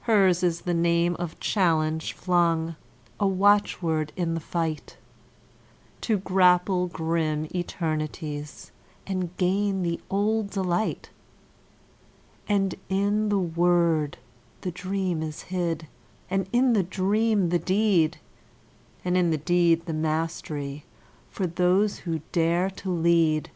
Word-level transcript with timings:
Hers 0.00 0.42
is 0.42 0.62
the 0.62 0.74
name 0.74 1.14
of 1.20 1.38
challenge 1.38 2.12
flung, 2.14 2.74
a 3.20 3.26
watchword 3.28 4.12
in 4.16 4.34
the 4.34 4.40
fight 4.40 4.96
To 6.00 6.18
grapple 6.18 6.88
grim 6.88 7.46
eternities 7.54 8.72
and 9.06 9.30
gain 9.36 9.82
the 9.84 10.00
old 10.10 10.50
delight; 10.50 11.10
And 12.48 12.74
in 12.88 13.28
the 13.28 13.38
word 13.38 14.18
the 14.62 14.72
dream 14.72 15.22
is 15.22 15.42
hid, 15.42 15.86
and 16.28 16.48
in 16.52 16.72
the 16.72 16.82
dream 16.82 17.50
the 17.50 17.60
deed, 17.60 18.18
And 19.04 19.16
in 19.16 19.30
the 19.30 19.38
deed 19.38 19.86
the 19.86 19.94
mastery 19.94 20.84
for 21.30 21.46
those 21.46 21.98
who 21.98 22.22
dare 22.32 22.68
to 22.70 22.90
lead. 22.90 23.52